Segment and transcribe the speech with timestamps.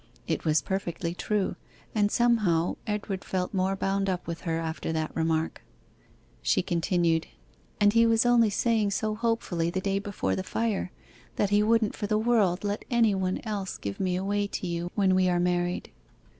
[0.25, 1.55] It was perfectly true,
[1.93, 5.61] and somehow Edward felt more bound up with her after that remark.
[6.41, 7.27] She continued:
[7.79, 10.91] 'And he was only saying so hopefully the day before the fire,
[11.35, 14.89] that he wouldn't for the world let any one else give me away to you
[14.95, 15.91] when we are married.